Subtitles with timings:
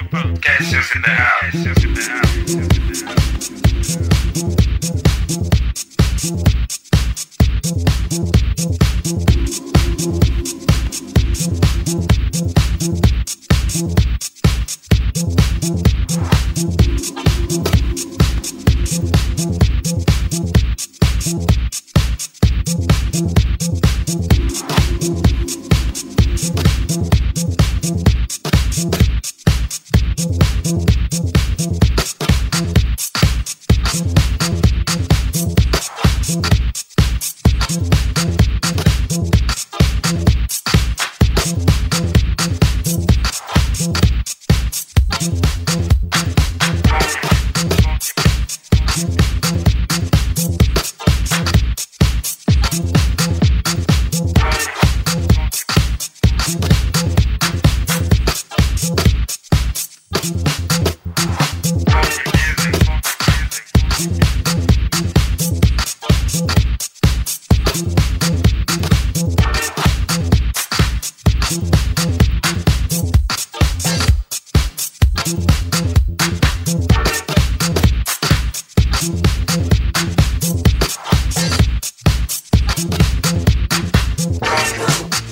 [0.00, 0.96] New podcasters.
[0.96, 1.42] In the house.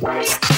[0.01, 0.50] Wow.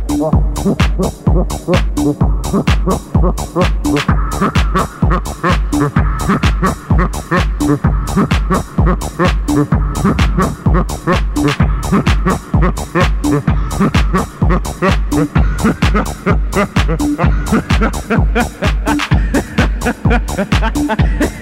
[21.18, 21.35] ha!